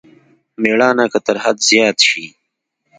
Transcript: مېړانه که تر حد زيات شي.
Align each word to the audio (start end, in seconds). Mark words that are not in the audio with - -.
مېړانه 0.61 1.05
که 1.11 1.19
تر 1.27 1.35
حد 1.43 1.57
زيات 1.69 1.97
شي. 2.07 2.25